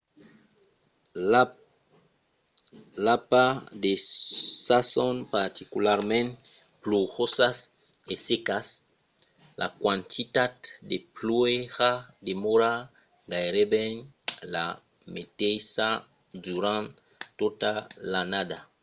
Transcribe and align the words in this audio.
i 3.05 3.09
a 3.13 3.15
pas 3.31 3.53
de 3.83 3.93
sasons 4.67 5.19
particularament 5.37 6.29
plujosas 6.81 7.57
e 8.13 8.15
secas": 8.27 8.67
la 9.61 9.67
quantitat 9.81 10.53
de 10.89 10.97
pluèja 11.15 11.91
demòra 12.27 12.73
gaireben 13.31 13.93
la 14.53 14.65
meteissa 15.15 15.87
durant 16.45 16.87
tota 17.39 17.71
l'annada 18.11 18.59